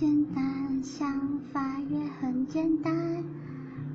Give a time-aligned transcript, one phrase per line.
[0.00, 3.22] 简单，想法也很简单。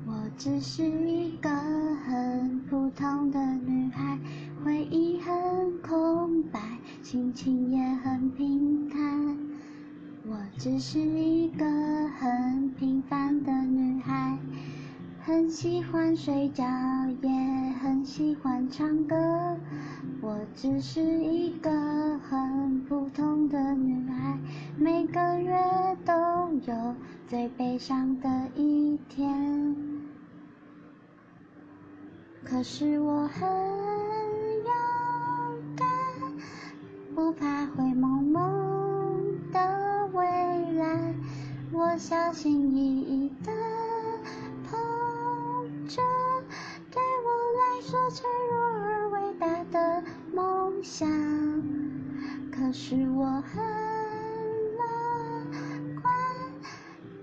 [0.06, 4.16] 我只是一个很普通的女孩，
[4.64, 6.60] 回忆很空白，
[7.02, 9.36] 心情也很平淡。
[10.28, 11.64] 我只是一个
[12.20, 14.38] 很平凡的女孩，
[15.18, 16.64] 很喜欢睡觉，
[17.20, 17.28] 也
[17.82, 19.16] 很喜欢唱歌。
[20.20, 21.70] 我只是一个
[22.18, 24.38] 很普通的女孩，
[24.78, 25.56] 每个月
[26.64, 26.94] 有
[27.28, 29.76] 最悲伤的一天。
[32.44, 33.48] 可是我很
[34.64, 34.72] 勇
[35.76, 35.86] 敢，
[37.14, 40.24] 不怕灰蒙蒙的未
[40.74, 41.14] 来。
[41.72, 43.52] 我小心翼翼地
[44.70, 44.78] 捧
[45.88, 46.00] 着，
[46.90, 47.28] 对我
[47.58, 51.08] 来说脆弱而伟大的梦想。
[52.52, 53.85] 可是我很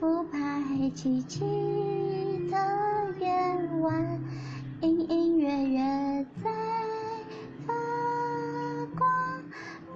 [0.03, 1.39] 不怕黑漆漆
[2.51, 2.57] 的
[3.21, 3.25] 夜
[3.79, 4.19] 晚，
[4.81, 6.51] 隐隐约约在
[7.65, 7.73] 发
[8.97, 9.09] 光。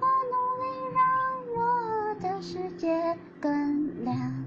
[0.00, 0.98] 我努力让
[1.58, 4.37] 我的世界更亮。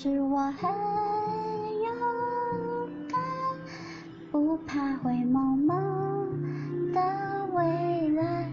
[0.00, 0.70] 是我很
[1.82, 1.90] 勇
[3.08, 3.18] 敢，
[4.30, 7.02] 不怕灰蒙蒙的
[7.52, 8.48] 未来。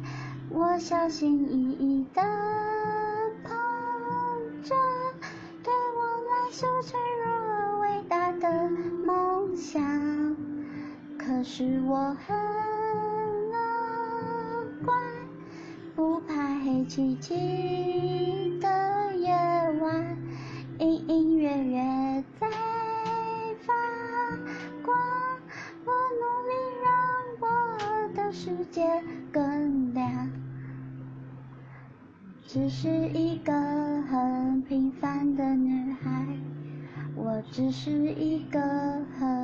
[0.50, 2.24] 我小心翼翼地
[3.44, 3.54] 捧
[4.64, 4.74] 着，
[5.62, 8.68] 对我来说脆弱而伟大的
[9.06, 10.36] 梦想。
[11.16, 12.36] 可是我很
[13.52, 13.56] 乐
[14.84, 14.98] 观，
[15.96, 18.45] 不怕黑漆漆
[28.46, 28.84] 世界
[29.32, 30.30] 更亮。
[32.46, 33.52] 只是一个
[34.04, 36.28] 很平凡的女孩，
[37.16, 38.62] 我只是一个
[39.18, 39.35] 很。